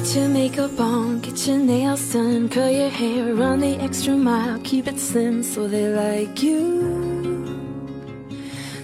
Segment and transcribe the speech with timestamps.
[0.00, 4.58] Put your makeup on, get your nails done, curl your hair, run the extra mile,
[4.64, 7.44] keep it slim so they like you.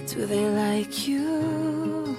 [0.05, 2.13] Do they like you?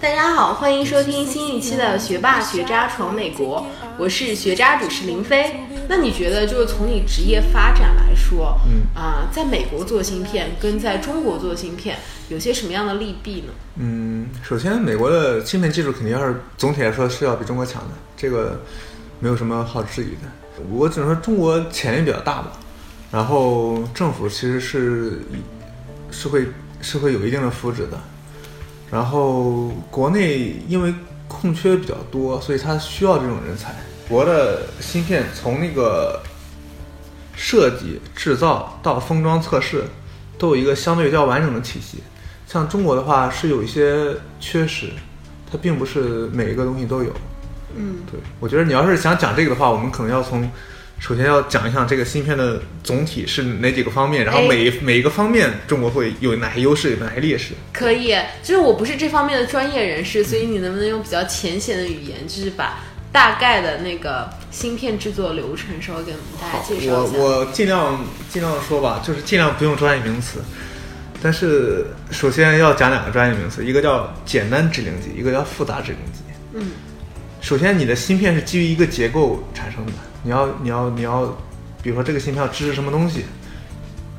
[0.00, 3.60] 大家好，欢迎收听新一期的《学霸学渣闯美国》，
[3.96, 5.54] 我是学渣主持林飞。
[5.88, 11.96] 那你觉得，就是从你职业发展来说，嗯啊、在美国做芯片跟在中国做芯片
[12.28, 13.52] 有些什么样的利弊呢？
[13.76, 14.03] 嗯，
[14.46, 18.60] 首先，美国的芯片技术肯定要是总体来说是要比中国强的，这个
[19.18, 20.62] 没有什么好质疑的。
[20.68, 22.52] 我只能说中国潜力比较大吧，
[23.10, 25.18] 然后政府其实是
[26.10, 26.46] 是会
[26.82, 27.98] 是会有一定的扶持的，
[28.90, 30.94] 然后国内因为
[31.26, 33.74] 空缺比较多，所以它需要这种人才。
[34.10, 36.20] 国的芯片从那个
[37.34, 39.84] 设计、制造到封装测试，
[40.36, 42.02] 都有一个相对较完整的体系。
[42.46, 44.88] 像中国的话是有一些缺失，
[45.50, 47.12] 它并不是每一个东西都有。
[47.76, 50.48] 嗯，对，我觉得你要是想讲这个的话，我们可能要从
[51.00, 57.52] 首先要讲一下这个芯片的总体是哪几个方面，然后哎每一每一个方面中国会有哪些优势，有哪些劣势。
[57.72, 62.78] 可以，就是我不是这方面的专业人士，所以你能不能用比较浅显的语言，就是把
[63.10, 67.18] 大概的那个芯片制作流程稍微给我们大家介绍我一下？
[67.18, 70.38] 我尽量尽量说吧，就是尽量不用专业名词。
[71.24, 76.20] 但是首先要讲两个专业名词，一个叫简单指令集，一个叫复杂指令集。
[76.52, 76.72] 嗯，
[77.40, 81.34] 首先，你的芯片是基于一个结构产生的，你要你要你要，
[81.82, 83.24] 比如说这个芯片要支持什么东西。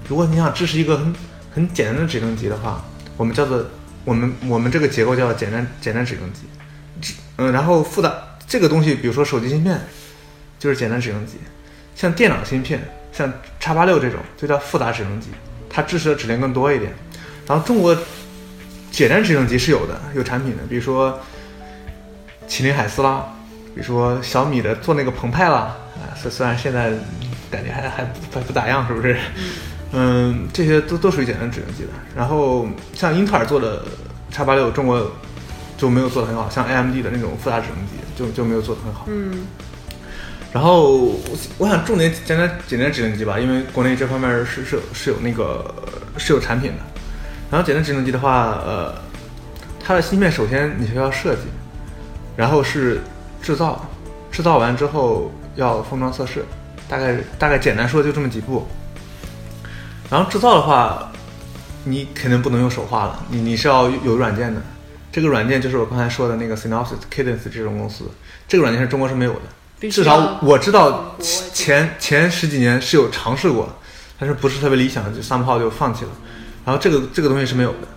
[0.09, 1.16] 如果你想支持一个很
[1.53, 2.84] 很简单的指令集的话，
[3.17, 3.64] 我们叫做
[4.03, 7.14] 我们我们这个结构叫简单简单指令集。
[7.38, 8.12] 嗯，然后复杂
[8.47, 9.80] 这个东西，比如说手机芯片，
[10.58, 11.34] 就是简单指令集；
[11.95, 12.81] 像电脑芯片，
[13.12, 15.28] 像叉八六这种，就叫复杂指令集，
[15.76, 16.94] 它支持的指令更多一点。
[17.46, 17.96] 然后中国
[18.91, 21.19] 简单指令集是有的，有产品的，比如说
[22.47, 23.25] 麒麟海思啦，
[23.75, 26.94] 比如说小米的做那个澎湃啦，啊，虽虽然现在
[27.52, 29.18] 感觉还还不还不咋样，是不是？
[29.91, 31.90] 嗯，这些都都属于简单指令集的。
[32.16, 33.84] 然后像英特尔做的
[34.31, 35.12] 叉八六，中国
[35.78, 39.06] 就没有做的很好，像 AMD 的那种复杂指令集就就没有做的很好。
[39.08, 39.46] 嗯，
[40.55, 41.19] 然后我
[41.57, 45.75] 我想重点讲讲简单指令机吧，因为国内这方面是是是有那个
[46.17, 46.77] 是有产品的。
[47.51, 48.95] 然后简单指令机的话，呃，
[49.83, 51.41] 它的芯片首先你需要设计，
[52.38, 53.01] 然后是
[53.41, 53.85] 制造，
[54.31, 56.45] 制造完之后要封装测试，
[56.87, 58.66] 大概大概简单说就这么几步。
[60.09, 61.11] 然后制造的话，
[61.83, 64.61] 你肯定不能用手画了，你你是要有软件的。
[65.11, 68.05] 这个软件就是我刚才说的那个 Synopsys、Cadence 这种公司，
[68.47, 69.41] 这个软件是中国是没有的。
[69.81, 71.16] 至少我知道
[71.53, 73.69] 前前十几年是有尝试过，
[74.18, 76.12] 但是不是特别理想，就三炮就放弃了。
[76.66, 77.88] 然后这个这个东西是没有的，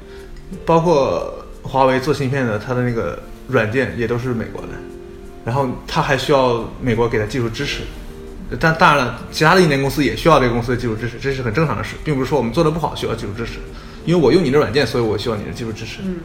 [0.67, 4.69] 包括华为做芯片的，它的那个软件也都是美国的，
[5.45, 7.83] 然后它还需要美国给它技术支持。
[8.59, 13.59] 但当然了，其他的硬件公司也需要这个公司的技术支持，这是很正常的事，并不是说我们做的不好需要技术支持，
[14.05, 16.01] 因为我用你的软件，所以我需要你的技术支持。
[16.03, 16.17] 嗯，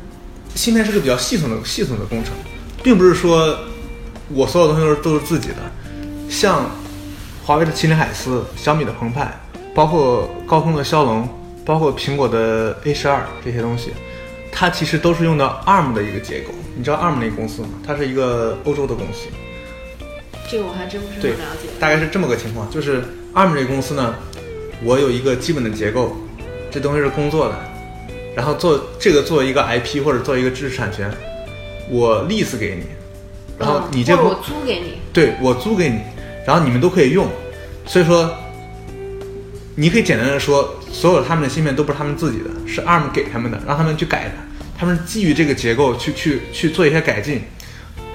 [0.55, 2.33] 芯片是个比较系统的系统的工程，
[2.81, 3.57] 并不是说
[4.33, 5.55] 我所有东西都是都是自己的。
[6.29, 6.69] 像
[7.43, 9.31] 华为的麒麟海思、小米的澎湃，
[9.75, 11.27] 包括高通的骁龙，
[11.65, 13.91] 包括苹果的 A 十二这些东西，
[14.51, 16.51] 它其实都是用的 ARM 的一个结构。
[16.75, 17.69] 你知道 ARM 那个公司吗？
[17.85, 19.27] 它是一个欧洲的公司。
[20.49, 24.15] 这个我还真不是很了解。，大概是这么个情况，就是 ARM 这个公司呢，
[24.83, 26.15] 我有一个基本的结构，
[26.71, 27.55] 这东西是工作的，
[28.35, 31.11] 然后做这个做一个 IP 或者做一个知识产权，
[31.89, 32.83] 我 lease 给你，
[33.59, 35.99] 然后嗯你这个、我租给你，对我租给你，
[36.45, 37.27] 然后你们都可以用，
[37.85, 38.33] 所以说，
[39.75, 44.31] 你可以简单的说，所有他们的芯片都不是他们自己的，是 ARM 给他们的，让他们去改的，
[44.77, 47.41] 他们基于这个结构去去去做一些改进，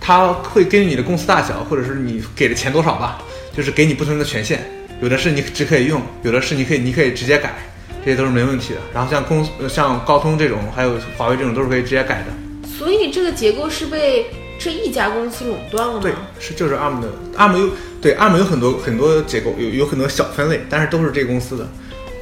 [0.00, 3.22] 他会根据你的公司大小或者是你给的钱多少吧，
[3.56, 4.58] 就是给你不同的权限，
[5.00, 7.54] 有的是你只可以用，有的是你可以你可以直接改，
[8.04, 8.80] 这些都是没问题的。
[8.92, 12.68] 然后像公呃像高通这种，还有华为这种都是可以直接改的。
[12.68, 14.26] 所以这个结构是被
[14.58, 16.00] 这一家公司垄断了吗？
[16.02, 17.70] 对，是就是 ARM 的，ARM 有
[18.00, 21.68] 对 ARM 有很多很多结构，有有很多小分类，但是都是这个公司的，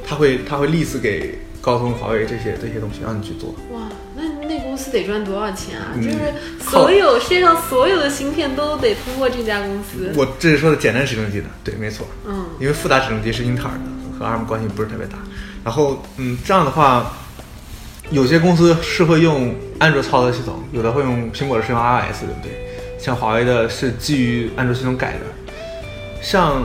[0.07, 3.55] 它会它会 lease 给高通、华为这些这些东西让你去做。
[3.71, 5.93] 哇，那那公司得赚多少钱啊？
[5.95, 10.11] 嗯就是所有世界上所有的芯片都得通过这家公司。
[10.15, 12.07] 我这是说的简单指令集的，对，没错。
[12.27, 15.17] 嗯，因为复杂指令集是英特尔的，和 ARM 关系不是特别大。
[15.63, 17.11] 然后，嗯，这样的话，
[18.09, 22.51] 有些公司是会用安卓操作系统，有的会用苹果的是用 iOS，对不对？
[22.97, 25.19] 像华为的是基于安卓系统改的。
[26.21, 26.63] 像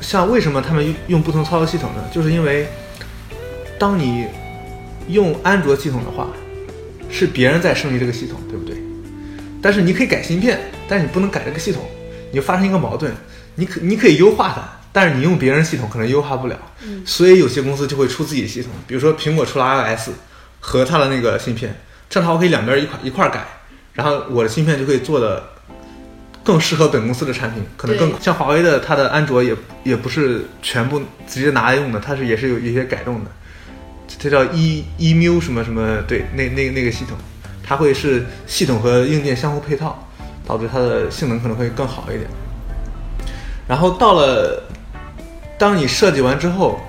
[0.00, 2.02] 像为什么他们用用不同操作系统呢？
[2.12, 2.66] 就是因为
[3.78, 4.26] 当你
[5.08, 6.28] 用安卓系统的话，
[7.10, 8.76] 是别人在升级这个系统，对不对？
[9.62, 10.58] 但是你可以改芯片，
[10.88, 11.82] 但是你不能改这个系统，
[12.30, 13.12] 你就发生一个矛盾。
[13.54, 14.62] 你可你可以优化它，
[14.94, 16.56] 但是你用别人系统可能优化不了。
[16.86, 20.10] 嗯所以有些公司就会出自己的系统，比如说苹果出了 iOS
[20.60, 21.74] 和它的那个芯片，
[22.08, 23.44] 这样的话我可以两边一块一块儿改，
[23.94, 25.42] 然后我的芯片就可以做的
[26.44, 33.30] 更适合本公司的产品，可能更对像华为的它的安卓也也不是全部直接拿来用的，它是也是有一些改动的，
[34.18, 37.16] 这叫 e emu 什么什么，对，那那那个系统，
[37.62, 40.06] 它会是系统和硬件相互配套，
[40.46, 42.28] 导致它的性能可能会更好一点。
[43.66, 44.62] 然后到了，
[45.58, 46.80] 当你设计完之后，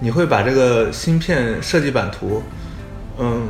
[0.00, 2.42] 你会把这个芯片设计版图，
[3.18, 3.48] 嗯，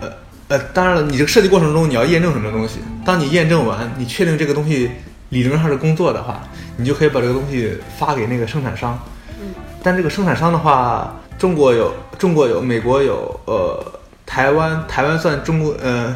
[0.00, 0.08] 呃
[0.48, 2.80] 呃，当然了，你这个设计过程中你要验证什么东西。
[3.04, 4.90] 当你验证完，你确定这个东西
[5.28, 6.42] 理论上是工作的话，
[6.76, 8.98] 你就可以把这个东西发给那个生产商。
[9.40, 9.54] 嗯。
[9.82, 13.84] 但这个生产商的话，中国有，中国有，美国有，呃，
[14.24, 16.14] 台湾，台湾算中国，呃，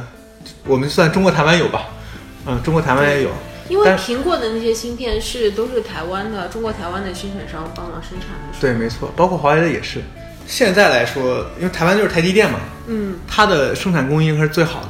[0.67, 1.83] 我们算中国台湾有吧？
[2.47, 3.31] 嗯，中国台湾也有。
[3.71, 8.59] 因为苹果的那些芯片是都是台湾的，中国台湾的生产商帮忙生产的。
[8.61, 10.03] 对，没错，包括华为的也是。
[10.47, 12.59] 现在来说，因为台湾就是台积电嘛，
[12.89, 14.89] 嗯，它的生产工艺应该是最好的，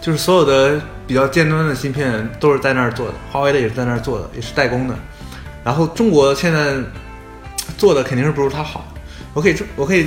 [0.00, 4.94] 就是所有的比较尖端的芯片都是在那儿做的，华为的也是在那儿做的，也是代工的。
[5.62, 6.76] 然后中国现在
[7.76, 8.86] 做的肯定是不如它好。
[9.34, 10.06] 我可以这，我可以，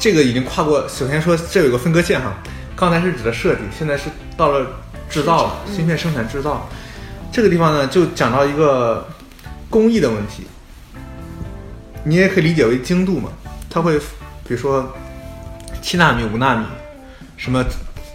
[0.00, 0.84] 这个已经跨过。
[0.88, 2.36] 首先说，这有个分割线哈，
[2.74, 4.66] 刚才是指的设计，现在是到了
[5.10, 6.68] 制造了，芯片生产制造。
[7.32, 9.06] 这个地方呢，就讲到一个
[9.68, 10.44] 工艺的问题。
[12.02, 13.28] 你也可以理解为精度嘛，
[13.68, 14.90] 它会，比如说
[15.82, 16.64] 七纳米、五纳米，
[17.36, 17.62] 什么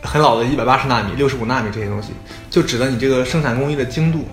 [0.02, 2.10] 很老的一百八十纳米、六十五纳米这些东西，
[2.50, 4.26] 就指的你这个生产工艺的精度。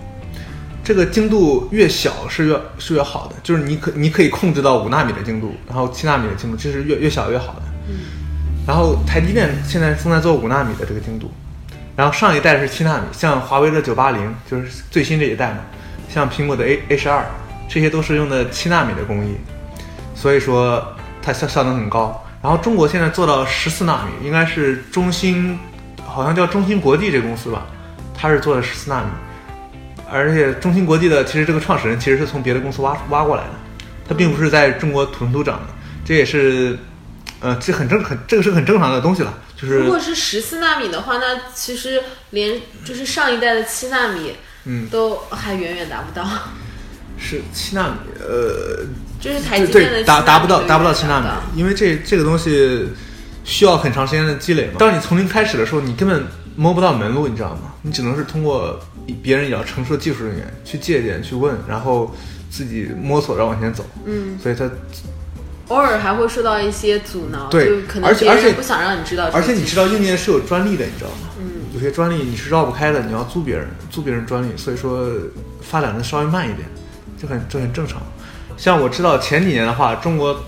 [0.83, 7.61] 这个精度越小是越是越好的，就是你可你可以控制到五纳米的精度，然后七纳米的精度，这是越越小越好的。
[8.67, 11.31] 然后台积电现在正在做五纳米的这个精度，
[11.95, 15.57] 然后上一代是七纳米，像华为的九八零就是最新这一代嘛，
[16.09, 17.23] 像苹果的 A A 十二，
[17.69, 19.35] 这些都是用的七纳米的工艺，
[20.15, 20.83] 所以说
[21.21, 22.19] 它效效能很高。
[22.41, 25.57] 然后中国现在做到十四纳米，应该是中芯，
[26.05, 27.65] 好像叫中芯国际这公司吧，
[28.13, 29.07] 它是做的十四纳米。
[30.11, 33.49] 而且中芯国际的其实这个创始人其实是从别的公司挖挖过来的，
[34.07, 35.67] 他并不是在中国土生土长的，
[36.03, 36.77] 这也是，
[37.39, 42.01] 呃，这很正很这个是很正常的东西了，就是如果是十四纳米的话，那其实
[42.31, 44.33] 连就是上一代的七纳米，
[44.65, 46.27] 嗯都还远远达不到。
[47.17, 48.85] 是七纳米，呃，
[49.21, 52.89] 就是台对积电的对，达达不到达不到七七纳米，因为这这个东西
[53.45, 54.73] 需要很长时间的积累嘛。
[54.79, 56.25] 当你从零开始的时候，你根本
[56.57, 57.73] 摸不到门路，你知道吗？
[57.83, 58.79] 你只能是通过
[59.21, 62.13] 别人也要成熟的技术人员去借鉴、去问，然后
[62.49, 63.85] 自己摸索着往前走。
[64.05, 64.69] 嗯，所以它，
[65.73, 69.27] 偶尔还会受到一些阻挠，对就可能别而且而且不想让你知道。
[69.33, 71.29] 而且你知道硬件是有专利的，你知道吗？
[71.39, 75.09] 嗯，有些专利你是绕不开的，你要租别人，租别人专利，所以说
[75.61, 76.67] 发展的稍微慢一点，
[77.19, 78.01] 这很这很正常。
[78.55, 80.39] 像我知道前几年的话，中国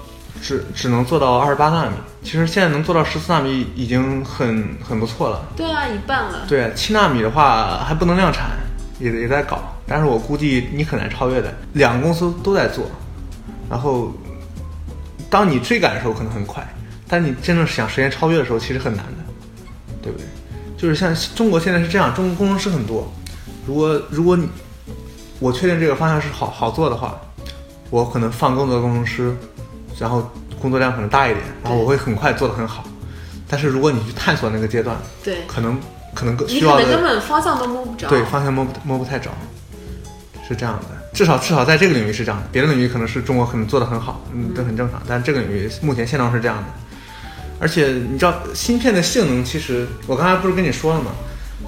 [0.44, 5.42] 只只能做到二十八纳米，其实现在能做到十四纳米已经很很不错了。
[5.56, 6.46] 对啊，一半了。
[6.48, 8.52] 对，七纳米的话还不能量产，
[9.00, 11.52] 也也在搞，但是我估计你很难超越的。
[11.74, 12.86] 两个公司都在做，
[13.68, 14.14] 然后
[15.36, 16.66] 当你追赶的时候可能很快，
[17.10, 19.24] 但你真正想实现超越的时候，其实很难的，
[20.02, 20.26] 对不对？
[20.78, 23.12] 就是像中国现在是这样，中国工程师很多，
[23.68, 24.48] 如果如果你
[25.42, 27.20] 我确定这个方向是好好做的话，
[27.90, 29.36] 我可能放更多的工程师，
[30.00, 32.86] 然后工作量可能大一点，然后我会很快做得很好。
[33.46, 35.78] 但是如果你去探索那个阶段，对，可能
[36.14, 38.08] 可能更需要的可能根本方向都摸不着。
[38.08, 39.30] 对方向摸不摸不太着，
[40.48, 40.96] 是这样的。
[41.16, 45.02] 至少至少在这个领域是这样的，别的领域可能是中国可能做的很好，嗯，这很正常。
[45.08, 46.66] 但这个领域目前现状是这样的。
[47.58, 51.12] 而且你知道芯片的性能，其实我刚才不是跟你说了吗？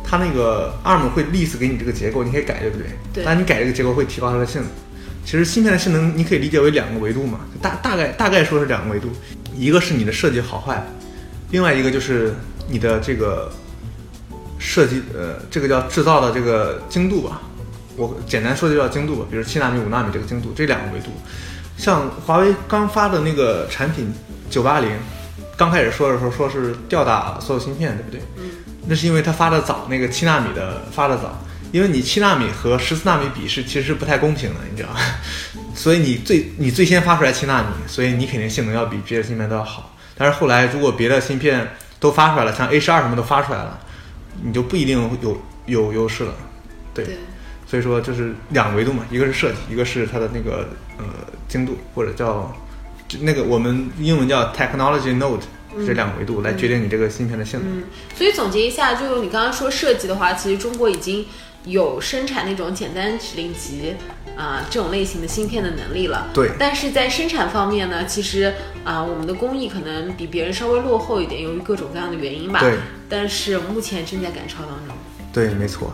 [0.03, 2.87] 它那个 ARM 会 list 给你这个结构，你可以改，对不对？
[3.13, 4.69] 对但你改这个结构会提高它的性能。
[5.23, 9.09] 其实芯片的性能你可以理解为两个维度嘛，大大概大概说是两个维度，
[9.55, 10.85] 一个是你的设计好坏，
[11.51, 12.33] 另外一个就是
[12.69, 13.49] 你的这个
[14.59, 17.41] 设计，呃，这个叫制造的这个精度吧。
[17.97, 21.07] 我简单说就叫精度吧，比如七纳米、五纳米这个精度，这两个维度。
[21.77, 24.13] 像华为刚发的那个产品
[24.49, 24.89] 九八零，
[25.57, 28.21] 刚开始说的时候说是吊打所有芯片，对不对？
[28.37, 28.43] 嗯。
[28.87, 34.99] 那是因为它发的早，那个七纳米的发的早，因为你七纳米和十四纳米比是其实是不太公平的，你知道吗？
[35.75, 39.93] 所以你最你最先发出来七纳米，所以你肯定性能要比别的芯片都要好。
[40.15, 41.67] 但是后来如果别的芯片
[41.99, 43.79] 都发出来了，像 A 十二什么都发出来了，
[44.41, 46.33] 你就不一定有有优势了。
[46.93, 47.17] 对，对
[47.67, 51.03] 所以说就是两维度嘛，一个是设计，一个是它的那个呃
[51.49, 52.55] 精度，或者叫
[53.07, 55.41] 就那个我们英文叫 technology node，
[55.85, 57.79] 这两个维度来决定你这个芯片的性能。
[57.79, 57.83] 嗯，
[58.15, 61.25] 所以总结一下，就你刚刚说设计的话，其实中国已经
[61.65, 63.93] 有生产那种简单指令集
[64.37, 66.27] 啊、这种类型的芯片的能力了。
[66.33, 68.53] 对但是在生产方面呢，其实
[68.85, 72.59] 啊、我们的工艺可能比别人稍微落后一点，由于各种各样的原因吧。
[72.59, 72.75] 对。
[73.09, 74.95] 但是目前正在赶超当中。
[75.33, 75.91] 对，没错。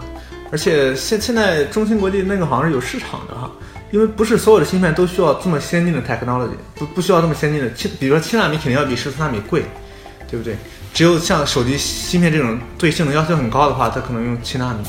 [0.53, 3.50] 而且现现在中芯国际那个好像是有市场的哈，
[3.89, 9.63] 因为不是所有的芯片都需要这么先进的 technology，不不需要这么先进的七，比如说七纳米肯定要比十四纳米贵，
[10.29, 10.55] 对不对？
[10.93, 14.83] 只有像手机芯片这种对性能要求很高的话，它可能用七纳米，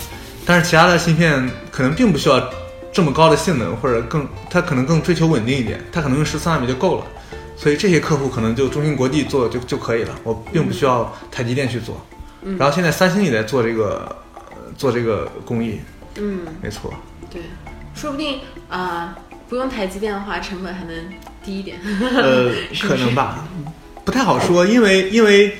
[0.44, 2.47] 但是其他的芯片可能并不需要
[2.92, 7.06] 这么高的性能，或者更它可能更追求稳定一点，它可能用十四纳米就够了。
[7.56, 11.99] 所以这些客户可能就中芯国际做就就可以了，我并不需要台积电去做。
[12.59, 14.16] 然后现在三星也在做这个，呃
[14.76, 15.81] 做这个工艺，
[16.16, 16.93] 嗯，没错。
[17.31, 17.43] 对，
[17.95, 19.16] 说不定啊、
[19.49, 20.95] 不用台积电的话，成本还能
[21.45, 21.78] 低一点。
[21.83, 23.47] 呃， 是是可能吧，
[24.04, 25.57] 不太好说，因为因为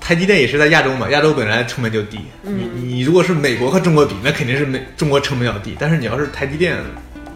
[0.00, 2.20] 台积电也是在亚洲嘛，亚洲本来成本就低。
[2.44, 6.76] 嗯你你如果是美国和中国比，那肯定是美中国成本要低，但是你要是台积电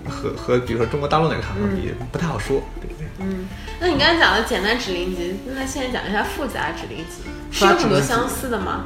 [0.08, 3.06] 和和比如说中国大陆哪个厂商比，不太好说，对不对？
[3.20, 3.46] 嗯，
[3.80, 8.84] 那你刚才讲的简单指令集，那现在讲一下复杂指令集，是有很多相似的吗？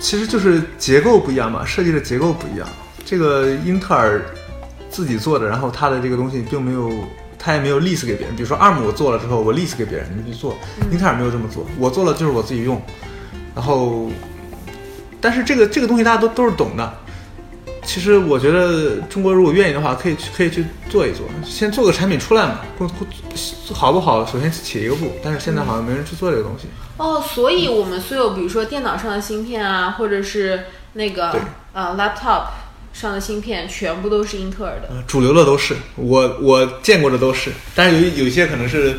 [0.00, 2.66] 其实就是结构不一样嘛，设计的结构不一样。
[3.04, 4.24] 这个英特尔
[4.88, 6.90] 自己做的，然后它的这个东西并没有，
[7.38, 8.34] 它也没有 lease 给别人。
[8.34, 10.56] 比如说 ARM 我做了之后，我 lease 给别人，你去做。
[10.90, 12.80] 英特尔没有这么做，我做了就是我自己用。
[13.54, 14.10] 然后，
[15.20, 16.98] 但是这个这个东西大家都都是懂的。
[17.82, 22.60] 其实我觉得中国如果愿意的话，可以去可以去做一做，先做个产品出来嘛。
[23.72, 25.12] 好不好，首先起一个步。
[25.22, 26.66] 但是现在好像没人去做这个东西。
[26.96, 31.34] 哦，所以我们所有比如说电脑上的芯片啊，或者是那个
[31.72, 32.46] 呃 laptop
[32.92, 34.88] 上的芯片，全部都是英特尔的。
[34.90, 38.96] 呃，主流的都是我我见过的都是，但是有一有一些可能是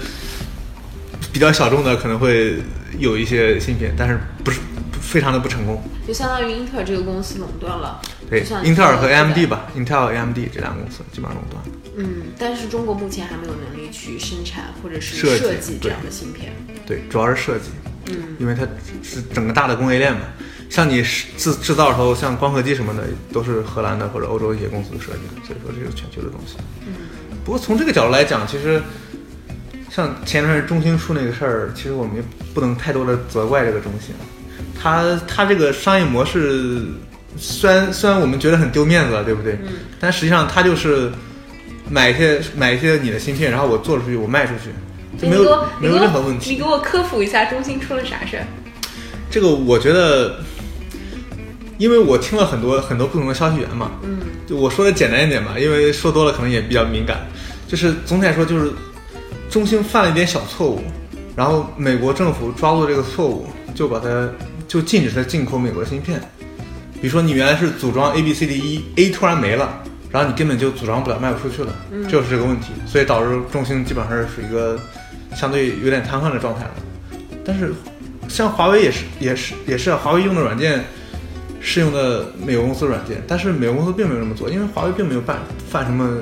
[1.32, 2.56] 比较小众的，可能会
[2.98, 5.82] 有一些芯片，但是不是不非常的不成功。
[6.08, 11.64] 就相当于英特尔这个公司垄断了，对像，英特尔和 AMD 吧，Intel、AMD 这两个公司基本上垄断。
[11.96, 16.54] 嗯，但是中国目前还没有能力去生产或者是设计这样的芯片。
[16.86, 17.70] 对，主要是设计，
[18.08, 18.64] 嗯，因为它
[19.04, 20.22] 是整个大的工业链嘛。
[20.70, 26.56] 像你制制造的时候，像光刻机什么的，都是荷兰的或者欧洲一些公司设计的，所以说这是全球的东西。
[26.88, 26.94] 嗯，
[27.44, 28.82] 不过从这个角度来讲，其实
[29.90, 34.16] 像前段时间中兴出那个事儿，其实我们也不能太多的责怪这个中兴。
[34.82, 36.82] 它它这个商业模式，
[37.38, 39.54] 虽然虽然我们觉得很丢面子了，对不对？
[39.64, 39.74] 嗯。
[40.00, 41.12] 但实际上它就是
[41.90, 44.72] 买一些买一些你的芯片，然后我做出去，我卖出去，
[45.22, 46.58] 就没有没有任何问题你。
[46.58, 48.46] 给我科普一下中兴出了啥事儿？
[49.30, 50.40] 这个我觉得，
[51.78, 57.28] 因为我听了很多很多不同的消息源嘛，嗯就我说的简单一点吧，因为说多了可能也比较敏感。
[57.68, 58.72] 就是总体来说，就是
[59.50, 60.82] 中兴犯了一点小错误，
[61.36, 64.30] 然后美国政府抓住这个错误，就把它
[64.72, 66.18] 就禁止它进口美国的芯片。
[67.02, 74.80] 比如说你原来是组装 A B C D E A 突然没了，然后你根本就组装不了，卖不出去了，这就是这个问题，所以导致中兴基本上是属于一个
[75.36, 76.72] 相对有点瘫痪的状态了。
[77.44, 77.74] 但是
[78.30, 80.86] 像华为也是也是也是啊，华为用的软件
[81.60, 86.20] 是用的美国公司软件，但是美国公司并没有这么做，因为华为并没有犯犯什么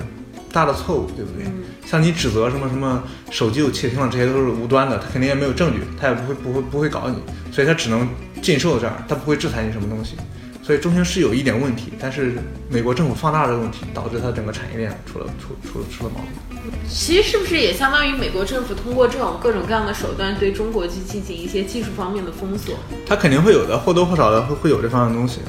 [0.52, 1.46] 大的错误，对不对？
[1.86, 7.16] 像你指责什么什么手机有窃听了，这些都是无端的，他肯定也没有证据，他也不会不会不会搞你，
[7.52, 8.08] 所以他只能
[8.42, 10.16] 禁售这儿，他不会制裁你什么东西。
[10.62, 12.38] 所以中兴是有一点问题，但是
[12.70, 16.72] 美国政府放大了问题，导致它整个产业链出了出出出了毛病。
[16.88, 22.76] 其实是不是也相当于美国政府通过这种各种各样的手段对中国去进行一些技术方面的封锁？
[23.08, 25.40] 它肯定会有的，或多或少的会会有这方面的东西。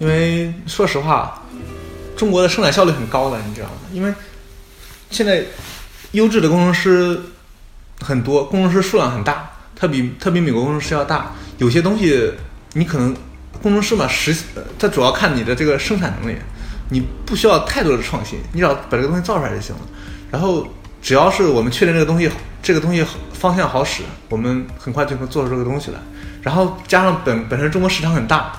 [0.00, 1.40] 因为说实话，
[2.16, 3.74] 中国的生产效率很高的，你知道吗？
[3.92, 4.12] 因为
[5.10, 5.44] 现在
[6.12, 7.20] 优质的工程师
[8.00, 11.32] 很多，工程师数量很大，它比它比美国工程师要大。
[11.58, 12.32] 有些东西
[12.72, 13.14] 你可能
[13.62, 16.36] 工程师嘛，实呃它主要看你的这个生产能力，
[16.88, 19.82] 你不需要太多的创新，你只要把这个东西造出来就行了。
[20.30, 20.66] 然后
[21.02, 22.30] 只要是我们确定这个东西
[22.62, 25.98] 这个东西方向好使，我们很快就能做出这个东西来。
[26.42, 28.52] 然后加上本本身中国市场很大，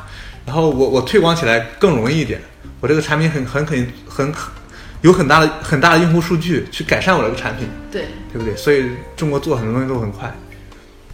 [0.46, 2.42] 然后我我推广起来更容易一点，
[2.82, 4.52] 我这个产品很很肯很很
[5.02, 8.54] 有很大的很大的用户数据去改善我这个产品，对，对不对？
[8.58, 10.34] 所以中国做很多东西都很快，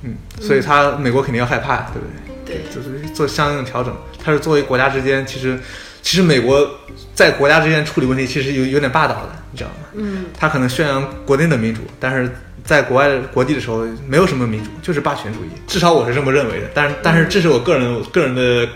[0.05, 2.07] 嗯，所以他美国肯定要害怕，对不
[2.45, 2.55] 对？
[2.57, 3.91] 对就是做相应的调整。
[4.23, 5.59] 它是作为国家之间，其实
[6.01, 6.69] 其实美国
[7.13, 9.87] 在国家之间处理问题其实有有点霸道的，你知道吗？
[9.93, 12.29] 嗯，他可能宣扬国内的民主，但是
[12.63, 16.67] 在国外国际的时候没有什么民主，就是霸权主义，至少我是这么认为的。
[16.73, 18.67] 但是但是这是我个人个人的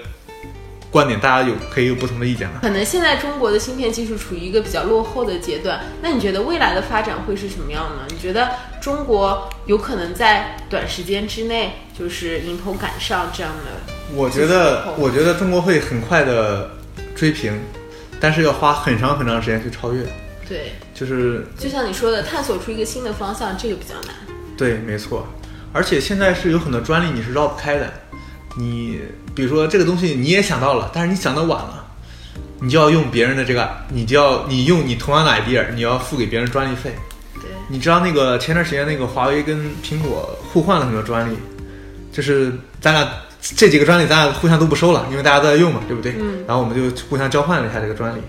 [0.92, 2.60] 观点，大家有可以有不同的意见的。
[2.62, 8.08] 可能现在中国的芯片技术处于一个比较落后的阶段，那你觉得未来的发展会是什么样呢？
[8.10, 8.50] 你觉得
[8.82, 13.94] 中国有可能在短时间之内就是迎头赶上这样的？
[14.16, 16.72] 我觉得，我觉得中国会很快的
[17.16, 17.54] 追平，
[18.20, 20.04] 但是要花很长很长时间去超越。
[20.48, 24.16] 对，就是就像你说的，探索出一个新的方向，这个比较难。
[24.58, 25.28] 对，没错。
[25.72, 27.94] 而且现在是有很多专利你是绕不开的。
[28.58, 29.00] 你
[29.40, 31.86] 比如说这个东西你也想到了，但是你想的晚了，
[32.60, 36.94] 你就要用别人的这个，你就要你用你同样的 idea，你要付给别人专利费。
[37.36, 41.38] 对，你知道那个前段时间那个华为跟苹果互换了很多专利，
[42.12, 43.08] 就是咱俩
[43.40, 46.16] 这几个专利咱俩互相都不收了，因为大家都在用嘛，对不对？
[46.20, 46.44] 嗯。
[46.46, 48.20] 然后我们就互相交换了一下这个专利。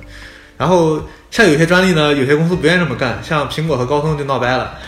[0.57, 1.03] 然后
[1.33, 4.79] 像有些专利呢，有些公司不愿意这么干，像苹果和高通就闹掰了。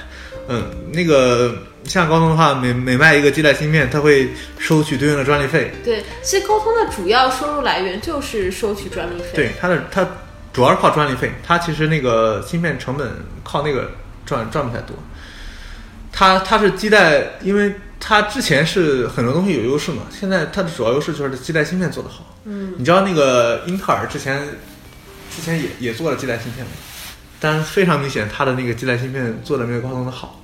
[0.47, 0.62] 嗯，
[0.93, 1.52] 那个。
[1.85, 5.73] 像高通的话，每每卖一个基带芯片，它会收取对应的专利费。
[5.85, 9.29] 对，其实高通的主要收入来源就是收取专利费。
[9.35, 10.07] 对，它的它
[10.53, 13.11] 主要是靠专利费，它其实那个芯片成本
[13.43, 13.91] 靠那个
[14.25, 14.97] 赚赚不太多。
[16.12, 22.37] 它它是基带，因为它之前是很多东西有优势嘛，现在它的主要优势就是基带芯片做得好。
[22.45, 24.41] 嗯，你知道那个英特尔之前
[25.35, 26.73] 之前也也做了基带芯片吗？
[27.41, 30.39] 但非常明显，它的那个基带芯片做的没有高通的好。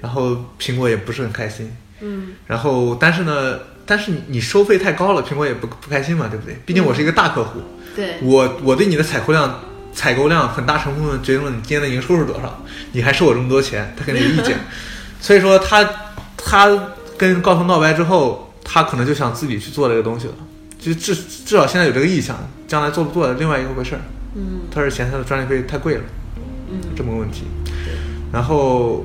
[0.00, 6.56] 然后苹果也不是很开心，嗯，然后但是呢，但是你你收费太高了，苹果也不不开心嘛，对不对？
[6.64, 7.60] 毕竟我是一个大客户，
[7.94, 9.60] 对，我我对你的采购量
[9.92, 14.56] 采购量很大程度决定了你今天的营收是多少，你还收我这么多钱，他肯定有意见，
[15.20, 15.86] 所以说他
[16.36, 16.68] 他
[17.18, 20.34] 跟高层闹掰之后，他可能就想自己去做这个东西了，
[20.78, 24.00] 就至至少现在有这个意向，将来做不做另外一个回事儿，
[24.34, 26.02] 嗯，他是嫌他的专利费太贵了，
[26.70, 27.42] 嗯，这么个问题，
[28.32, 29.04] 然后。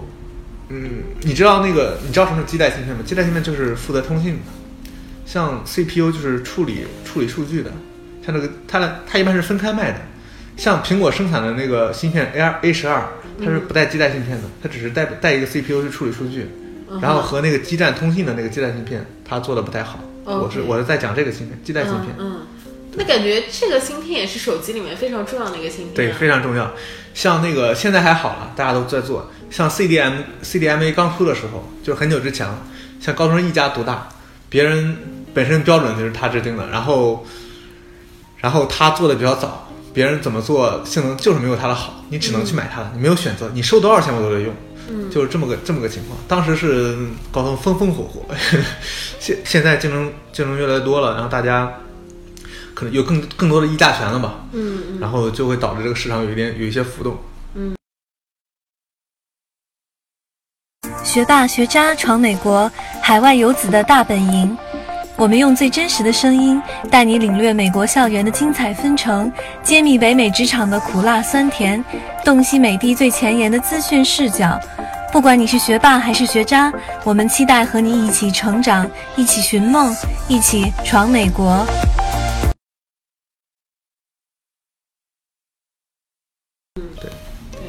[0.69, 3.01] 嗯，你知道那个你知道什么是基带芯片吗？
[3.05, 4.39] 基带芯片就是负责通信的，
[5.25, 7.71] 像 CPU 就是处理处理数据的，
[8.25, 9.99] 像这个它的它一般是分开卖的，
[10.57, 13.07] 像苹果生产的那个芯片 A 二 A 十二，
[13.39, 16.47] 它是不带基带芯片的，它只是带带一个 CPU 去处理数据，
[17.01, 19.99] 然后和那个基站通信的那个基带芯片，它做的不太好。
[20.25, 22.15] 我是我是在讲这个芯片，基带芯片。
[22.17, 22.39] 嗯，
[22.97, 25.93] 那感觉这个芯片也是手机里面非常重要的一个芯片。
[25.93, 26.73] 对，非常重要。
[27.13, 29.29] 像那个现在还好了，大家都在做。
[29.49, 32.57] 像 CDM CDMA 刚出的时候，就是很久之前了。
[32.99, 34.09] 像高通一家独大，
[34.49, 34.97] 别人
[35.33, 37.25] 本身标准就是他制定的，然后，
[38.37, 44.53] 然后他做的比较早，别人怎么做性能就是没有他的好，你只能去买他的，你没有选择，你收多少钱我都得用，
[45.11, 46.17] 就是这么个这么个情况。
[46.27, 46.97] 当时是
[47.31, 48.25] 高通风风火火，
[49.19, 51.71] 现现在竞争竞争越来越多了，然后大家
[52.75, 57.17] 可能有更更多的议价权了吧，嗯，然后就会导致这个市场有一点有一些浮动，
[57.55, 57.73] 嗯。
[61.03, 62.69] 学霸学渣闯美国，
[63.01, 64.55] 海外游子的大本营。
[65.17, 66.61] 我们用最真实的声音，
[66.91, 69.31] 带你领略美国校园的精彩纷呈，
[69.63, 71.81] 揭秘北美职场的苦辣酸甜，
[72.25, 74.59] 洞悉美帝最前沿的资讯视角。
[75.13, 76.69] 不管你是学霸还是学渣，
[77.05, 78.85] 我们期待和你一起成长，
[79.15, 79.95] 一起寻梦，
[80.27, 81.65] 一起闯美国。
[86.75, 87.09] 嗯，对
[87.51, 87.61] 对。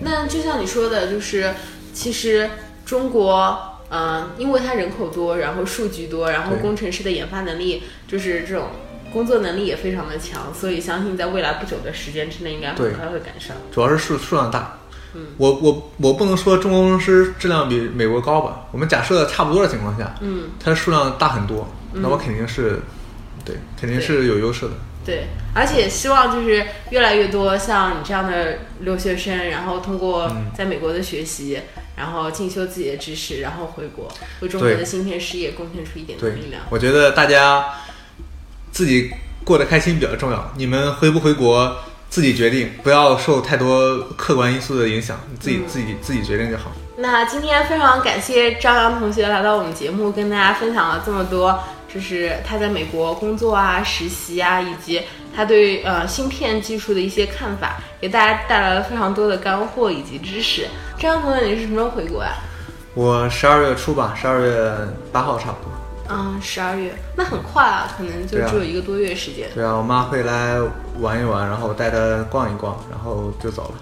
[0.00, 1.54] 那就像你说的，就是
[1.92, 2.48] 其实。
[2.88, 8.68] 中国，嗯，因为它人口多，然后数据多，然后工程师的研发能力，就是这种
[9.12, 13.54] 工作能力也非常的强，所以相信在未来不久的时间之内，应该很快会赶上。
[13.70, 14.78] 主要是数数量大。
[15.12, 18.64] 嗯，我我我不能说中国工程师质量比美国高吧？
[18.72, 22.80] 我们假设差不多的情况下，嗯，它的数量大很多，那我肯定是，
[23.44, 24.72] 对，肯定是有优势的。
[25.08, 31.58] 对，而且希望就是越来越多像你这样的留学生，然后通过在美国的学习。
[31.96, 36.62] 然后进修自己的知识，然后回国为中国的芯片事业贡献出一点力量。
[36.70, 37.74] 我觉得大家
[38.70, 39.10] 自己
[39.42, 40.52] 过得开心比较重要。
[40.56, 41.76] 你们回不回国
[42.08, 46.70] 自己决定，不要受太多客观因素的影响，自己自己自己决定就好。
[46.98, 51.58] 那今天非常感谢张扬同学来到我们节目，跟大家分享了这么多。
[51.92, 55.02] 就是他在美国工作啊、实习啊，以及
[55.34, 60.66] 他对呃芯片技术的一些看法，给大家带来了非常多的干货以及知识。
[60.98, 62.34] 张同学，你是什么时候回国呀？
[62.94, 64.72] 我十二月初吧，十二月
[65.12, 65.72] 八号差不多。
[66.10, 69.48] 嗯，十二月，那很快啊，可能就只有一个多月时间。
[69.54, 70.56] 对啊，我妈会来
[70.98, 73.74] 玩一玩，然后带她逛一逛，然后就走了。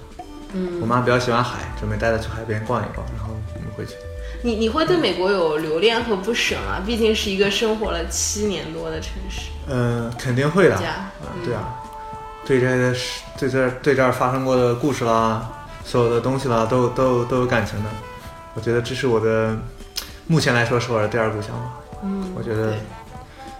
[0.52, 3.94] 嗯，我妈比较喜欢海，准备带她去海边逛一逛，然后我们回去。
[4.42, 6.80] 你你会对美国有留恋和不舍吗？
[6.84, 9.50] 毕竟是一个生活了七年多的城市。
[9.68, 10.76] 嗯，肯定会的。
[10.76, 11.10] 啊，
[11.44, 11.74] 对啊，
[12.46, 13.00] 对这些
[13.38, 15.50] 对这对这儿发生过的故事啦，
[15.84, 17.90] 所有的东西啦，都都都有感情的。
[18.54, 19.56] 我觉得这是我的，
[20.26, 21.72] 目前来说是我的第二故乡吧。
[22.04, 22.74] 嗯，我觉得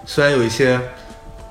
[0.05, 0.81] 虽然有一些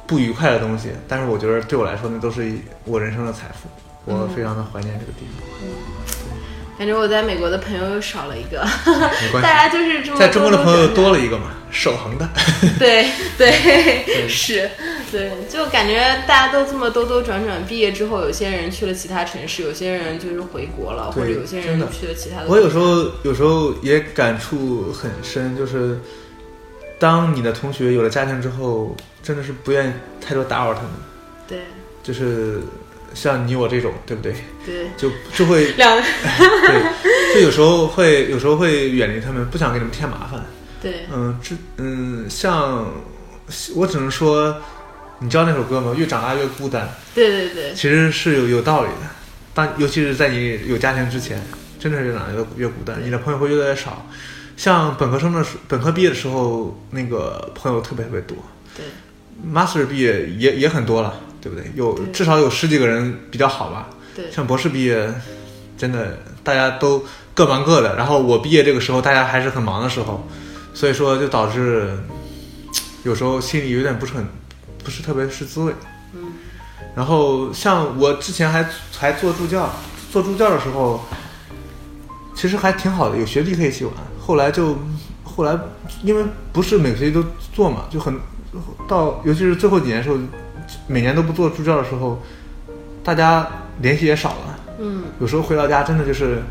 [0.07, 2.53] 不愉快的东西，但是我觉得对我来说，那都是
[2.85, 3.67] 我人生的财富，
[4.05, 5.45] 我非常的怀念这个地方。
[6.77, 12.29] 感觉我在美国的朋友又少了一个，没关系 大家就是这么在中国的朋友多了一个嘛，守恒的。
[12.77, 14.69] 对对是，
[15.09, 22.47] 对，就感觉大家都这么兜兜转转，毕业之后，有些人去了其他城市，有些人就是回国了，或者有些人去了其他的。
[22.49, 25.97] 我有时候有时候也感触很深，就是
[26.99, 30.91] 当你的同学有了家庭之后，真的是不愿意太多打扰他们，
[31.47, 31.59] 对
[32.03, 32.59] 就是
[33.15, 34.35] 像你我这种，对不对？
[34.65, 40.45] 对就就会 两 对，就有时候会有时候会远离他们，不想给他们添麻烦。
[40.81, 42.93] 对嗯，这嗯，像
[43.75, 44.55] 我只能说，
[45.19, 45.93] 你知道那首歌吗？
[45.97, 49.07] 越长大越孤单，对对对其实是有有道理的。
[49.53, 51.41] 但尤其是在你有家庭之前，
[51.79, 54.05] 真的是越长大越越孤单，你的朋友会越来越少。
[54.57, 58.37] 像本科生的时，本科毕业的时候，那个朋友特别特别多
[58.75, 58.85] 对
[59.53, 61.71] ，master 毕业也也很多了，对不对？
[61.75, 63.87] 有对至少有十几个人比较好吧。
[64.15, 65.13] 对像博士毕业，
[65.77, 67.05] 真的大家都
[67.35, 67.95] 各忙各的。
[67.95, 70.27] 然后我毕业这个时候，大家还是很忙的时候，
[70.73, 71.95] 所以说就导致
[73.03, 74.25] 有时候心里有点不是很
[74.83, 75.73] 不是特别是滋味。
[76.15, 76.33] 嗯。
[76.95, 79.69] 然后像我之前还还做助教，
[80.11, 80.99] 做助教的时候，
[82.33, 83.93] 其实还挺好的，有学弟可以一起玩。
[84.19, 84.75] 后来就
[85.23, 85.55] 后来
[86.01, 88.17] 因为不是每个学期都做嘛，就很
[88.87, 90.17] 到尤其是最后几年的时候，
[90.87, 92.21] 每年都不做助教的时候，
[93.03, 93.47] 大家
[93.81, 94.59] 联系也少了。
[94.79, 96.41] 嗯，有时候回到家真的就是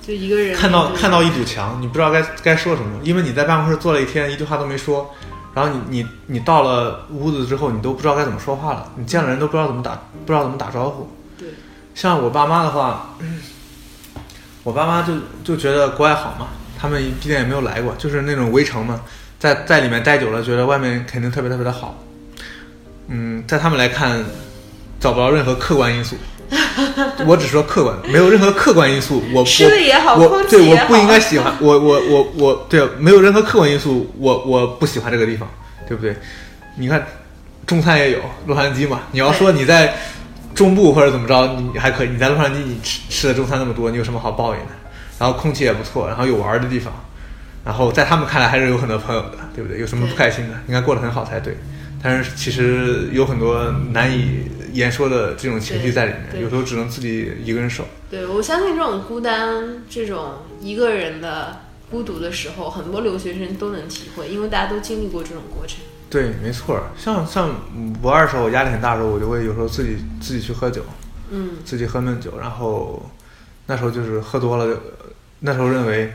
[0.00, 5.14] 就一个人看到看到一堵墙，你不知道该该说什么，因为你在办公室坐了一天，一句话都没说，
[5.54, 9.92] 然后你你你到了屋子之后，你都不知道该怎么说话了，你见了人都不知道怎么打
[10.24, 11.08] 不知道怎么打招呼。
[11.38, 11.48] 对
[11.94, 13.14] 像我爸妈的话，
[14.64, 15.12] 我爸妈就
[15.44, 19.00] 就觉得国外好嘛，他们毕竟也没有来过，就是那种围城嘛，
[19.38, 21.94] 在在里面待久了，觉得外面肯定特别特别的好。
[23.08, 24.24] 嗯，在他们来看，
[25.00, 26.16] 找不到任何客观因素。
[27.26, 29.22] 我只说客观，没有任何客观因素。
[29.34, 35.46] 我吃的也好我对我不应该喜欢我我我我对，没有任何客观因素，我我不喜欢这个地方，
[35.86, 36.16] 对不对？
[36.76, 37.06] 你看，
[37.66, 39.00] 中餐也有洛杉矶嘛。
[39.12, 39.94] 你要说你在
[40.54, 42.08] 中部或者怎么着，你还可以。
[42.08, 44.72] 你在洛杉矶，你吃吃的中餐那么多，你有什么好抱怨的？
[45.18, 46.92] 然后空气也不错，然后有玩的地方，
[47.64, 49.78] 然后在他们看来还是有很多朋友的，对不对？
[49.80, 50.54] 有什么不开心的？
[50.66, 51.58] 应该过得很好才对。
[52.02, 57.84] 但是其实有很多难以言说的这种情绪在里面，有时候只能自己一个人受。
[58.10, 65.78] 对，我相信这种孤单，这种一个人的孤独的时候，很多留学生都能体会，因为大家都经历过这种过程。
[66.08, 66.80] 对，没错。
[66.96, 67.50] 像像
[68.00, 70.82] 博二的时候，我压力很大的时候，我就会有时候自己自己去喝酒，
[71.30, 73.10] 嗯，自己喝闷酒，然后
[73.66, 74.80] 那时候就是喝多了，呃
[75.40, 76.12] 那时候认为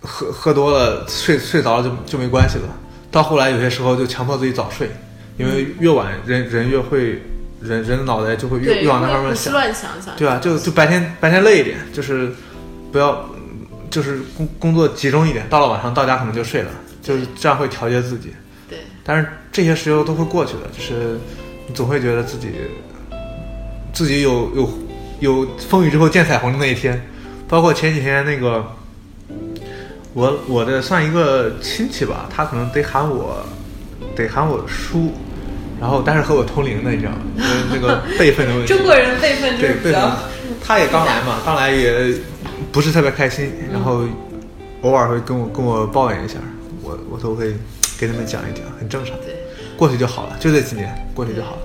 [0.00, 2.68] 喝喝多了睡睡着了就就没关系了。
[3.10, 4.90] 到后来有些时候就强迫自己早睡，
[5.36, 7.22] 因为越晚人人越会
[7.62, 9.52] 人人的脑袋就会越，越往那方面想。
[9.52, 10.14] 乱想想。
[10.16, 12.30] 对啊，就就白天白天累一点，就是
[12.92, 13.28] 不要，
[13.90, 16.70] 就是工工作集中一点，到了晚上到家可能就睡了，
[17.02, 18.32] 就是这样会调节自己。
[18.68, 21.18] 对但是这些时候都会过去的，就是
[21.66, 22.52] 你总会觉得自己
[23.92, 24.70] 自己有有
[25.20, 27.00] 有风雨之后见彩虹的那一天。
[27.50, 28.62] 包括前几天那个，
[30.14, 33.44] 我我的算一个亲戚吧，他可能得喊我
[34.16, 35.12] 得喊我叔，
[35.80, 37.18] 然后但是和我同龄的，你知道吗？
[37.36, 38.74] 因为那个 辈分的问题。
[38.74, 42.14] 中国人辈分就对，是比较辈分，他也刚来嘛，刚来也
[42.72, 44.04] 不是特别开心，然后
[44.82, 46.38] 偶尔会跟我跟我抱怨一下，
[46.82, 47.54] 我我都会
[47.98, 49.36] 给他们讲一讲，很正常，对。
[49.76, 51.58] 过去就好了，就这几年过去就好了。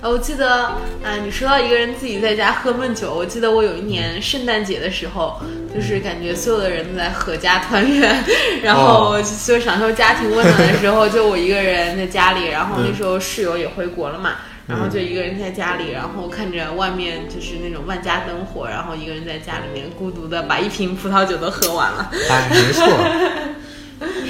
[0.00, 0.64] 呃，我记得，
[1.02, 5.40] 啊，你说到一个人自己在家喝闷酒，我记得我有一年圣诞节的时候，
[5.74, 8.22] 就是感觉所有的人都在合家团圆，
[8.62, 14.32] 然后就享受家庭温暖的时候，就我一个人在家里，然后那时候室友也回国了嘛，
[14.66, 22.10] 然后就一个人在家里，然后看着外面就是那种万家灯火，然后一个人在家里面孤独的把一瓶葡萄酒都喝完了。
[22.28, 22.86] 哎，没错，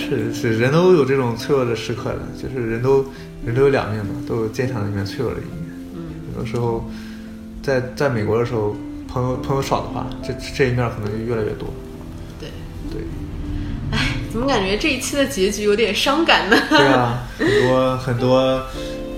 [0.08, 3.04] 是是，人都有这种脆弱的时刻的，就是人都
[3.44, 5.64] 人都有两面嘛，都有坚强的一面，脆弱的一面。
[5.94, 6.00] 嗯，
[6.36, 6.88] 有的时候，
[7.62, 8.76] 在在美国的时候，
[9.08, 11.72] 朋友朋友少的话，这这一面可能就越来越多。
[12.38, 12.48] 对，
[12.90, 13.00] 对，
[13.92, 13.98] 哎
[14.32, 16.56] 怎么感觉这一期的结局有点伤感呢？
[16.70, 18.62] 对啊，很多很多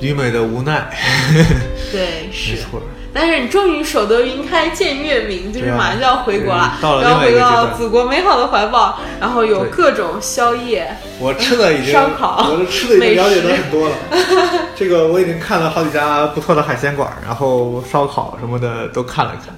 [0.00, 0.90] 旅美的无奈，
[1.90, 2.58] 对，是没。
[2.60, 2.82] 错。
[3.18, 13.96] 但是你终于守得云开见月明，就是马上就要回国了，对到了然后回到祖国美好的怀抱，然后有各种宵夜，我吃的已经，烧烤我的吃的已经了解的很多了。
[14.76, 19.54] 这个我已经看了好几家不错的海鲜馆，然后烧烤什么的都看了看，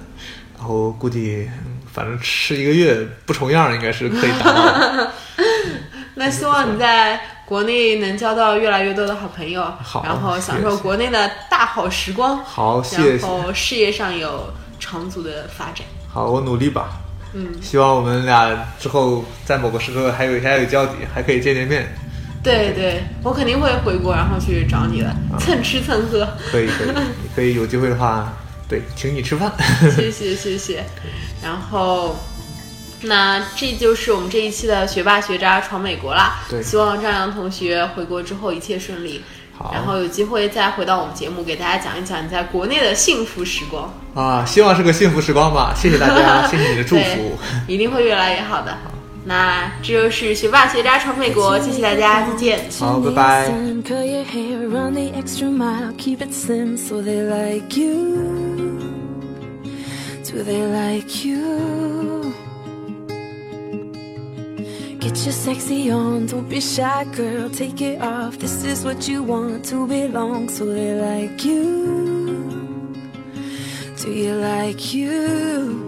[0.56, 5.10] 然后估计嗯反正吃一个月不重样，应该是可以达到的。
[6.14, 13.16] 那希望你在国内能交到越来越多的好朋友，好然后享受国内的大好时光，好，谢谢。
[13.16, 15.86] 然后事业上有长足的发展。
[16.12, 16.98] 好，我努力吧。
[17.32, 21.88] 嗯，希望我们俩之后在某个时刻还有还有交集，还可以见见面。
[22.42, 26.28] 对对，我肯定会回国，然后去找你的，蹭吃蹭喝。
[26.50, 26.94] 可以可以
[27.34, 28.30] 可以，有机会的话，
[28.68, 29.50] 对，请你吃饭。
[29.96, 30.84] 谢谢谢谢。
[31.42, 32.14] 然后，
[33.02, 36.40] 那这就是我们这一期的学霸学渣闯美国啦。
[36.50, 39.22] 对希望张扬同学回国之后一切顺利。
[39.56, 43.92] 好然后有机会再回到我们节目，给大家讲一讲你在国内的幸福时光。
[44.14, 45.74] 啊，希望是个幸福时光吧。
[45.76, 47.36] 谢谢大家， 谢谢你的祝福。
[47.66, 48.78] 一定会越来越好的。
[49.24, 52.60] 那这就是学霸学渣闯美国，谢谢大家，再见。
[52.78, 53.50] 好，拜拜。
[65.08, 67.48] Get your sexy on, don't be shy, girl.
[67.48, 68.36] Take it off.
[68.38, 72.94] This is what you want to belong, so they like you.
[74.02, 75.87] Do you like you?